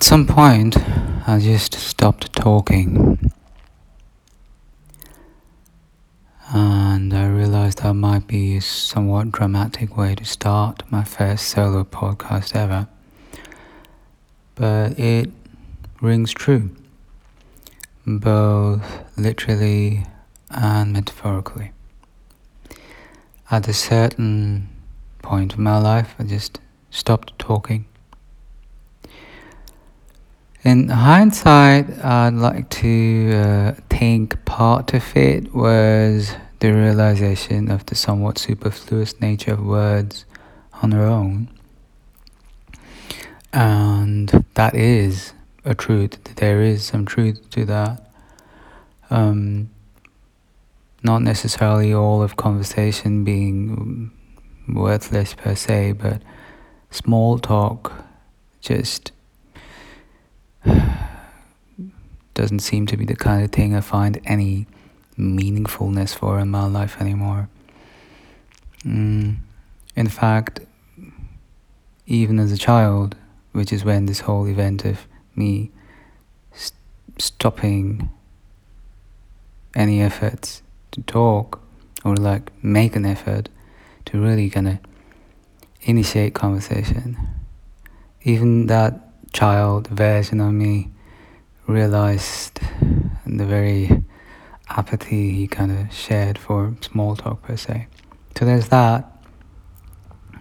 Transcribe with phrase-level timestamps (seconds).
[0.00, 0.78] At some point,
[1.28, 3.32] I just stopped talking.
[6.48, 11.84] And I realized that might be a somewhat dramatic way to start my first solo
[11.84, 12.88] podcast ever.
[14.54, 15.28] But it
[16.00, 16.70] rings true,
[18.06, 20.06] both literally
[20.48, 21.72] and metaphorically.
[23.50, 24.70] At a certain
[25.20, 26.58] point of my life, I just
[26.88, 27.84] stopped talking.
[30.62, 37.94] In hindsight, I'd like to uh, think part of it was the realization of the
[37.94, 40.26] somewhat superfluous nature of words
[40.82, 41.48] on their own.
[43.54, 45.32] And that is
[45.64, 46.22] a truth.
[46.36, 48.10] There is some truth to that.
[49.08, 49.70] Um,
[51.02, 54.10] not necessarily all of conversation being
[54.68, 56.20] worthless per se, but
[56.90, 58.04] small talk
[58.60, 59.12] just
[62.40, 64.66] doesn't seem to be the kind of thing I find any
[65.18, 67.50] meaningfulness for in my life anymore.
[68.82, 69.36] Mm,
[69.94, 70.60] in fact,
[72.06, 73.14] even as a child,
[73.52, 75.70] which is when this whole event of me
[76.54, 76.80] st-
[77.18, 78.08] stopping
[79.74, 81.60] any efforts to talk
[82.06, 83.50] or like make an effort
[84.06, 84.78] to really kind of
[85.82, 87.18] initiate conversation.
[88.22, 88.94] Even that
[89.34, 90.90] child version of me
[91.70, 92.60] realized
[93.26, 94.04] the very
[94.68, 97.86] apathy he kind of shared for small talk per se.
[98.36, 99.06] So there's that.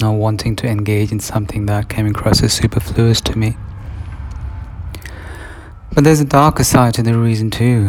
[0.00, 3.56] Not wanting to engage in something that came across as superfluous to me.
[5.92, 7.88] But there's a darker side to the reason too.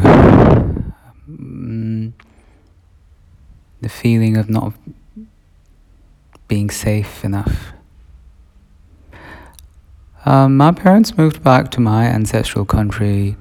[1.30, 2.14] Mm,
[3.80, 4.74] the feeling of not
[6.48, 7.74] being safe enough.
[10.24, 13.38] Um, my parents moved back to my ancestral country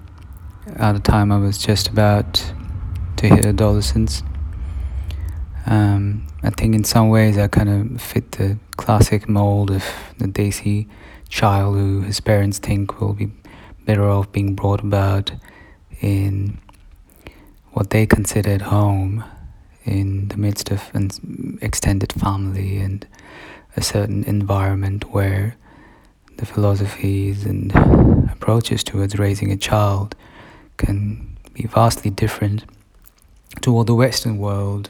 [0.76, 2.42] at the time I was just about
[3.18, 4.22] to hit adolescence.
[5.66, 9.84] Um, I think in some ways I kind of fit the classic mold of
[10.16, 10.88] the desi
[11.28, 13.30] child who his parents think will be
[13.84, 15.32] better off being brought about
[16.00, 16.58] in
[17.72, 19.22] what they considered home
[19.84, 23.06] in the midst of an extended family and
[23.76, 25.56] a certain environment where
[26.40, 27.70] the philosophies and
[28.32, 30.16] approaches towards raising a child
[30.78, 32.64] can be vastly different
[33.60, 34.88] to what the Western world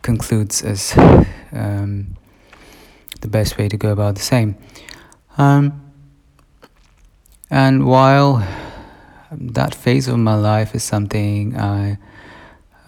[0.00, 0.94] concludes as
[1.52, 2.16] um,
[3.20, 4.56] the best way to go about the same.
[5.36, 5.82] Um,
[7.50, 8.46] and while
[9.30, 11.98] that phase of my life is something I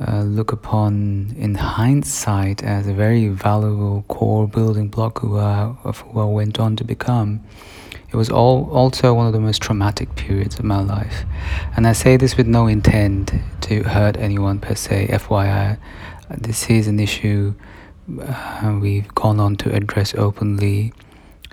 [0.00, 6.00] uh, look upon in hindsight as a very valuable core building block of, uh, of
[6.00, 7.42] who I went on to become.
[8.10, 11.24] It was all also one of the most traumatic periods of my life,
[11.76, 15.08] and I say this with no intent to hurt anyone per se.
[15.08, 15.78] FYI,
[16.30, 17.54] this is an issue
[18.20, 20.92] uh, we've gone on to address openly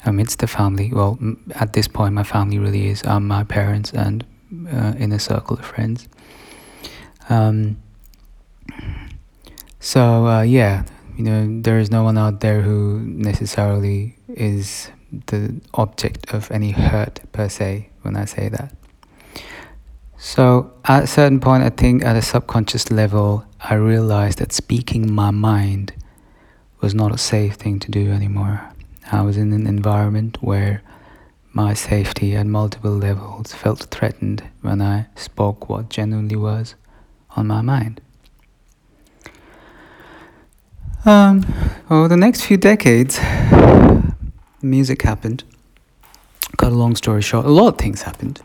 [0.06, 0.92] amidst the family.
[0.94, 1.18] Well,
[1.56, 4.24] at this point, my family really is um, my parents and
[4.72, 6.08] uh, in a circle of friends.
[7.30, 7.78] Um,
[9.80, 10.86] so uh, yeah,
[11.18, 14.90] you know, there is no one out there who necessarily is
[15.28, 18.74] the object of any hurt per se when I say that.
[20.18, 25.14] So at a certain point, I think at a subconscious level, I realized that speaking
[25.14, 25.94] my mind
[26.80, 28.70] was not a safe thing to do anymore.
[29.12, 30.82] I was in an environment where
[31.52, 36.76] my safety at multiple levels felt threatened when I spoke what genuinely was
[37.36, 38.02] on my mind.
[41.06, 41.46] Um,
[41.90, 43.20] over the next few decades,
[44.62, 45.44] music happened.
[46.58, 48.42] Cut a long story short, a lot of things happened.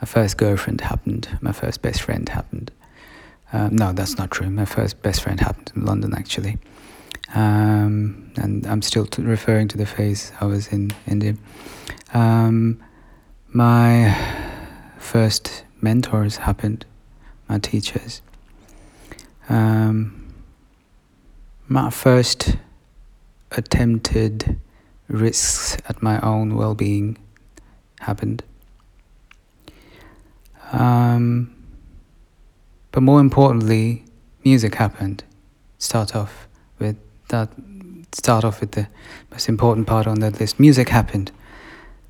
[0.00, 1.38] My first girlfriend happened.
[1.40, 2.72] My first best friend happened.
[3.52, 4.50] Um, no, that's not true.
[4.50, 6.58] My first best friend happened in London, actually.
[7.34, 11.36] Um, and I'm still t- referring to the phase I was in India.
[12.12, 12.82] Um,
[13.48, 14.16] my
[14.98, 16.86] first mentors happened,
[17.48, 18.20] my teachers.
[19.48, 20.19] Um,
[21.70, 22.56] my first
[23.52, 24.58] attempted
[25.06, 27.16] risks at my own well being
[28.00, 28.42] happened.
[30.72, 31.54] Um,
[32.90, 34.04] but more importantly,
[34.44, 35.22] music happened.
[35.78, 36.48] Start off
[36.80, 36.96] with
[37.28, 37.50] that.
[38.12, 38.88] Start off with the
[39.30, 40.58] most important part on that list.
[40.58, 41.30] Music happened.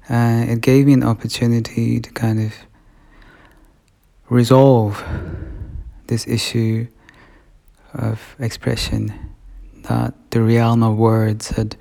[0.09, 2.55] Uh, it gave me an opportunity to kind of
[4.31, 5.05] resolve
[6.07, 6.87] this issue
[7.93, 9.30] of expression
[9.85, 11.77] that the realm of words had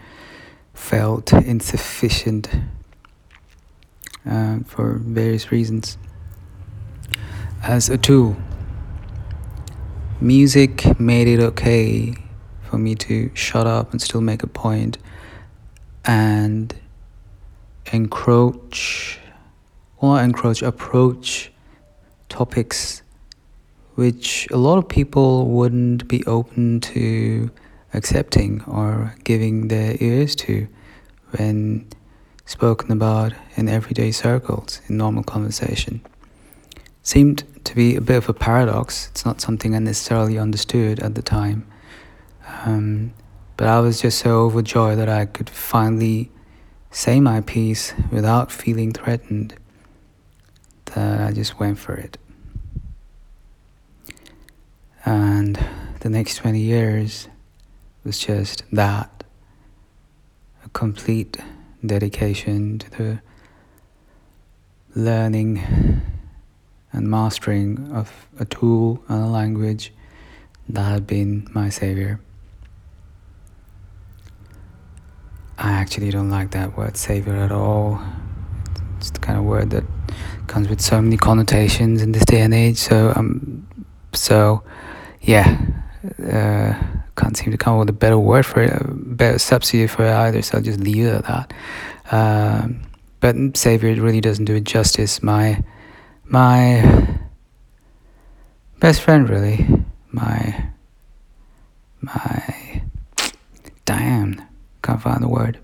[0.74, 2.50] felt insufficient
[4.30, 5.98] uh, for various reasons.
[7.62, 8.38] As a tool,
[10.22, 12.16] music made it okay
[12.64, 14.98] for me to shut up and still make a point
[16.06, 16.76] and
[17.92, 19.20] encroach
[19.98, 21.52] or encroach approach
[22.30, 23.02] topics
[23.96, 27.52] which a lot of people wouldn't be open to
[27.94, 30.68] accepting or giving their ears to
[31.32, 31.88] when
[32.46, 36.02] spoken about in everyday circles in normal conversation.
[37.04, 39.08] Seemed to be a bit of a paradox.
[39.10, 41.68] It's not something i necessarily understood at the time.
[42.66, 43.14] Um,
[43.58, 46.32] but i was just so overjoyed that i could finally
[46.92, 49.56] say my piece without feeling threatened
[50.86, 52.18] that I just went for it.
[55.06, 55.60] And
[56.02, 57.28] the next 20 years
[58.10, 59.24] was just that
[60.66, 61.38] a complete
[61.86, 63.22] dedication to the
[64.96, 65.64] learning
[66.92, 69.94] and mastering of a tool and a language
[70.68, 72.20] that had been my savior.
[75.60, 78.02] I actually don't like that word savior at all.
[78.98, 79.84] It's the kind of word that
[80.48, 82.78] comes with so many connotations in this day and age.
[82.78, 83.68] So um,
[84.14, 84.64] so
[85.22, 85.62] yeah,
[86.24, 86.74] uh,
[87.20, 90.06] can't seem to come up with a better word for it, a better substitute for
[90.06, 90.42] it either.
[90.42, 91.54] So I'll just leave it at that.
[92.12, 92.82] Um,
[93.20, 95.22] but savior really doesn't do it justice.
[95.22, 95.64] My
[96.26, 97.20] my
[98.80, 99.68] best friend, really,
[100.12, 100.70] my
[102.02, 102.82] my
[103.86, 104.42] damn
[104.82, 105.60] can't find the word.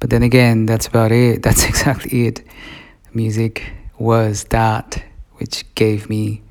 [0.00, 1.42] But then again, that's about it.
[1.46, 2.42] That's exactly it.
[3.14, 5.00] Music was that
[5.36, 6.42] which gave me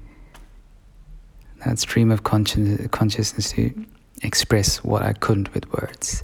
[1.65, 3.73] that stream of conscious, consciousness to
[4.23, 6.23] express what I couldn't with words.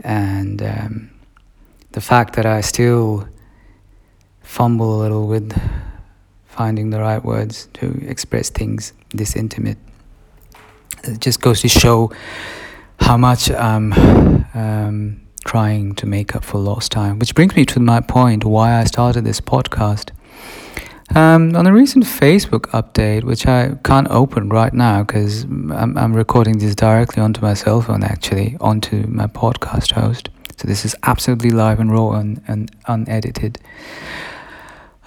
[0.00, 1.10] And um,
[1.92, 3.28] the fact that I still
[4.42, 5.58] fumble a little with
[6.46, 9.78] finding the right words to express things this intimate,
[11.04, 12.12] it just goes to show
[12.98, 13.92] how much I'm
[14.54, 17.18] um, trying to make up for lost time.
[17.18, 20.10] Which brings me to my point why I started this podcast.
[21.12, 26.14] Um, on a recent Facebook update, which I can't open right now because I'm, I'm
[26.14, 30.28] recording this directly onto my cell phone, actually, onto my podcast host.
[30.56, 33.58] So this is absolutely live and raw and, and unedited.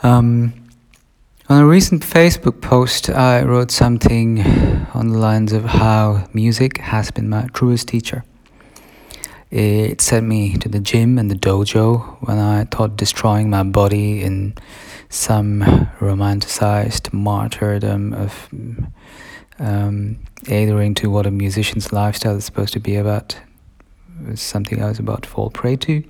[0.01, 0.53] Um,
[1.47, 4.41] on a recent Facebook post, I wrote something
[4.93, 8.25] on the lines of how music has been my truest teacher.
[9.51, 14.21] It sent me to the gym and the dojo when I thought destroying my body
[14.21, 14.55] in
[15.13, 15.61] some
[15.99, 18.49] romanticized martyrdom of
[19.59, 20.17] um,
[20.47, 23.37] adhering to what a musician's lifestyle is supposed to be about
[24.27, 26.03] was something I was about to fall prey to.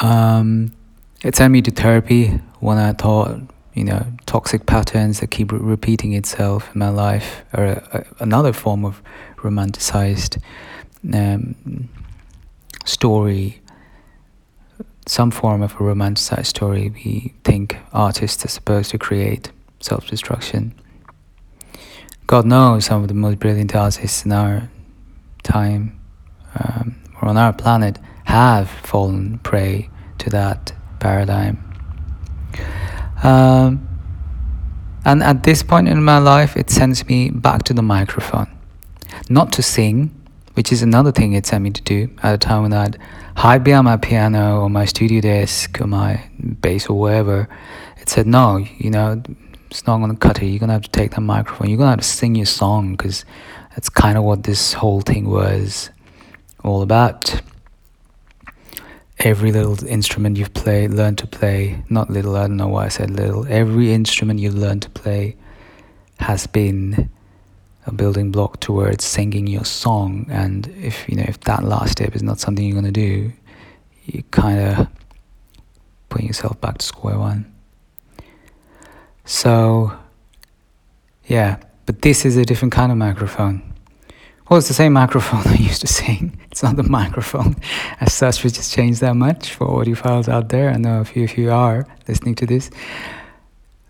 [0.00, 0.74] Um,
[1.22, 3.40] it sent me to therapy when I thought,
[3.74, 8.52] you know, toxic patterns that keep repeating itself in my life are a, a, another
[8.52, 9.02] form of
[9.36, 10.40] romanticized
[11.14, 11.88] um,
[12.84, 13.60] story,
[15.08, 19.50] some form of a romanticized story we think artists are supposed to create
[19.80, 20.74] self destruction.
[22.26, 24.68] God knows some of the most brilliant artists in our
[25.42, 25.98] time
[26.60, 29.88] um, or on our planet have fallen prey
[30.18, 31.64] to that paradigm.
[33.22, 33.88] Um,
[35.06, 38.48] and at this point in my life, it sends me back to the microphone.
[39.30, 40.14] Not to sing,
[40.58, 42.98] which is another thing it sent me to do at a time when I'd
[43.36, 46.28] hide behind my piano or my studio desk or my
[46.60, 47.48] bass or wherever.
[47.98, 49.22] It said, no, you know,
[49.70, 50.46] it's not going to cut it.
[50.46, 51.68] You're going to have to take that microphone.
[51.68, 53.24] You're going to have to sing your song because
[53.70, 55.90] that's kind of what this whole thing was
[56.64, 57.40] all about
[59.20, 62.88] every little instrument you've played, learned to play, not little, I don't know why I
[62.88, 65.36] said little, every instrument you've learned to play
[66.18, 67.10] has been
[67.88, 70.26] a building block towards singing your song.
[70.30, 73.32] And if, you know, if that last step is not something you're to do,
[74.04, 74.88] you kind of
[76.08, 77.52] putting yourself back to square one.
[79.24, 79.92] So,
[81.26, 83.62] yeah, but this is a different kind of microphone.
[84.48, 86.38] Well, it's the same microphone I used to sing.
[86.50, 87.56] It's not the microphone
[88.00, 90.70] as such, which has changed that much for audiophiles out there.
[90.70, 92.70] I know a few of you are listening to this,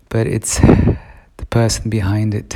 [0.09, 2.55] but it's the person behind it.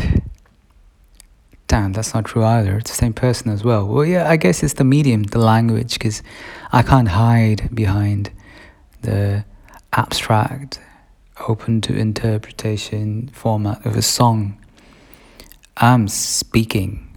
[1.73, 2.77] That's not true either.
[2.77, 3.87] It's the same person as well.
[3.87, 6.21] Well, yeah, I guess it's the medium, the language, because
[6.71, 8.31] I can't hide behind
[9.01, 9.43] the
[9.91, 10.79] abstract,
[11.47, 14.57] open to interpretation format of a song.
[15.77, 17.09] I'm speaking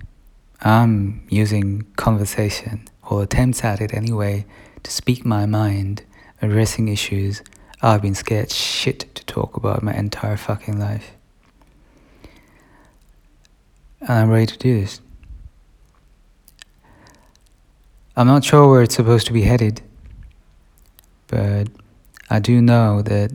[0.63, 4.47] I'm using conversation, or attempts at it anyway,
[4.83, 6.03] to speak my mind
[6.41, 7.43] addressing issues
[7.83, 11.16] I've been scared shit to talk about my entire fucking life.
[14.01, 15.01] And I'm ready to do this.
[18.17, 19.83] I'm not sure where it's supposed to be headed,
[21.27, 21.69] but
[22.31, 23.31] I do know that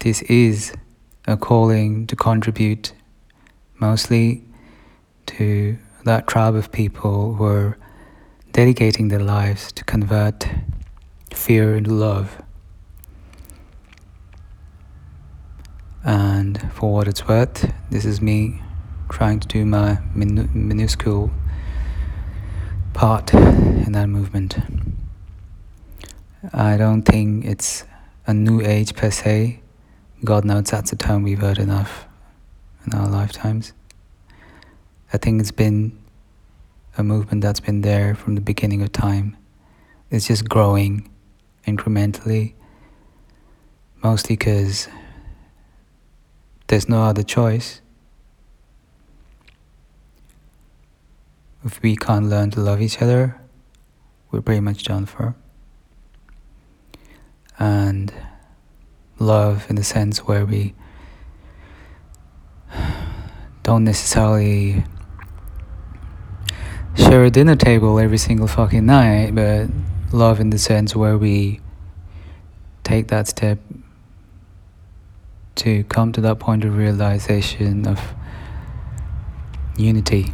[0.00, 0.72] this is
[1.26, 2.92] a calling to contribute
[3.80, 4.44] mostly
[5.26, 7.78] to that tribe of people who are
[8.52, 10.48] dedicating their lives to convert
[11.32, 12.42] fear into love.
[16.04, 18.62] And for what it's worth, this is me
[19.10, 21.30] trying to do my min- minuscule
[22.92, 24.56] part in that movement.
[26.52, 27.84] I don't think it's
[28.26, 29.60] a new age per se.
[30.24, 32.06] God knows that's a term we've heard enough
[32.86, 33.72] in our lifetimes.
[35.12, 35.98] I think it's been
[36.96, 39.36] a movement that's been there from the beginning of time.
[40.10, 41.10] It's just growing
[41.66, 42.54] incrementally,
[44.02, 44.88] mostly because
[46.68, 47.80] there's no other choice.
[51.62, 53.38] If we can't learn to love each other,
[54.30, 55.34] we're pretty much done for.
[57.58, 58.14] And
[59.18, 60.74] love, in the sense where we
[63.62, 64.84] don't necessarily
[66.96, 69.68] share a dinner table every single fucking night, but
[70.12, 71.60] love in the sense where we
[72.84, 73.58] take that step
[75.56, 78.14] to come to that point of realization of
[79.76, 80.32] unity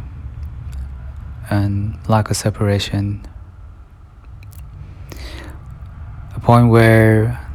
[1.49, 3.25] and lack of separation.
[6.35, 7.45] A point where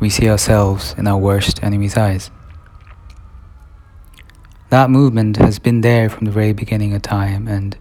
[0.00, 2.30] we see ourselves in our worst enemy's eyes.
[4.70, 7.76] That movement has been there from the very beginning of time and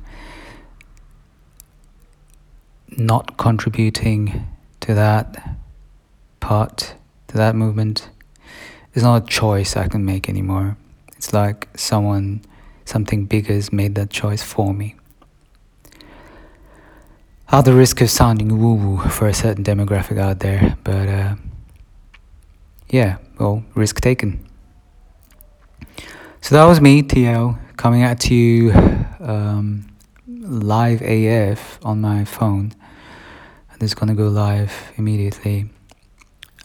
[2.97, 4.45] not contributing
[4.81, 5.57] to that
[6.39, 6.95] part,
[7.27, 8.09] to that movement,
[8.93, 10.77] is not a choice I can make anymore.
[11.15, 12.41] It's like someone,
[12.83, 14.95] something bigger has made that choice for me.
[17.53, 21.35] At the risk of sounding woo woo for a certain demographic out there, but uh,
[22.87, 24.39] yeah, well, risk taken.
[26.39, 28.71] So that was me, TL, coming at you
[29.19, 29.85] um,
[30.27, 32.71] live AF on my phone.
[33.69, 35.69] And it's gonna go live immediately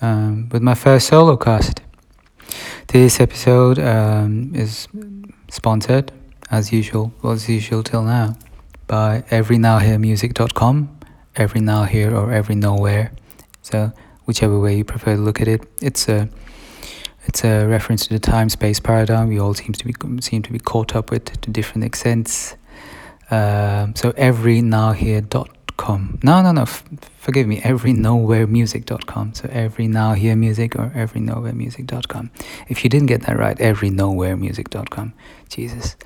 [0.00, 1.80] um, with my first solo cast.
[2.86, 4.86] This episode um, is
[5.50, 6.12] sponsored,
[6.48, 8.36] as usual, well, as usual till now,
[8.86, 10.98] by everynowheremusic.com,
[11.36, 13.12] every now here or every nowhere.
[13.62, 13.92] So
[14.26, 16.28] whichever way you prefer to look at it, it's a
[17.24, 19.28] it's a reference to the time space paradigm.
[19.28, 22.56] We all seem to be seem to be caught up with to different extents.
[23.30, 26.20] Um, so everynowhere.com.
[26.22, 26.62] No, no, no.
[26.62, 26.84] F-
[27.18, 27.60] forgive me.
[27.60, 29.34] Everynowheremusic.com.
[29.34, 32.30] So everynowheremusic or everynowheremusic.com.
[32.68, 35.12] If you didn't get that right, everynowheremusic.com.
[35.48, 35.96] Jesus.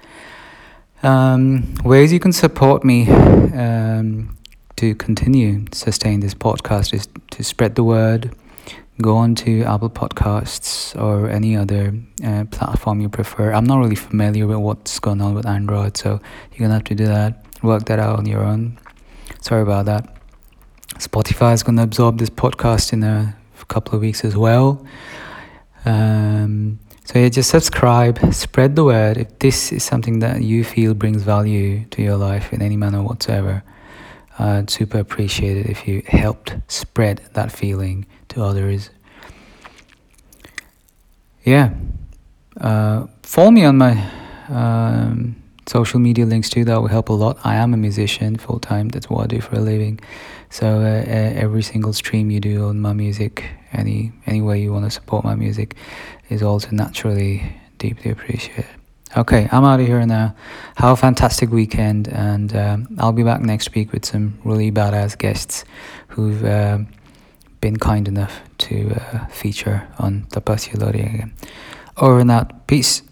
[1.03, 4.37] Um, ways you can support me um,
[4.77, 8.35] to continue sustain this podcast is to spread the word
[9.01, 13.53] go on to Apple Podcasts or any other uh, platform you prefer.
[13.53, 16.21] I'm not really familiar with what's going on with Android, so
[16.53, 18.79] you're gonna have to do that, work that out on your own.
[19.41, 20.17] Sorry about that.
[20.99, 23.35] Spotify is gonna absorb this podcast in a
[23.69, 24.85] couple of weeks as well.
[25.85, 26.79] Um,
[27.11, 29.17] so yeah, just subscribe, spread the word.
[29.17, 33.03] If this is something that you feel brings value to your life in any manner
[33.03, 33.65] whatsoever,
[34.39, 38.91] I'd super appreciate it if you helped spread that feeling to others.
[41.43, 41.75] Yeah.
[42.61, 44.09] Uh, follow me on my
[44.49, 45.35] um,
[45.67, 46.65] social media links too.
[46.65, 47.39] That will help a lot.
[47.43, 48.89] I am a musician full time.
[48.89, 49.99] That's what I do for a living.
[50.51, 54.85] So uh, every single stream you do on my music, any any way you want
[54.85, 55.77] to support my music,
[56.29, 58.67] is also naturally deeply appreciated.
[59.17, 60.35] Okay, I'm out of here now.
[60.77, 65.17] Have a fantastic weekend, and um, I'll be back next week with some really badass
[65.17, 65.65] guests
[66.09, 66.45] who've.
[66.45, 66.79] Uh,
[67.61, 71.35] been kind enough to uh, feature on Tapasya Lori again.
[71.97, 72.67] Over and out.
[72.67, 73.03] Peace.